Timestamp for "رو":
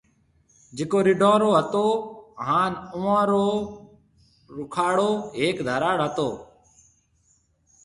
1.43-1.49, 3.31-3.47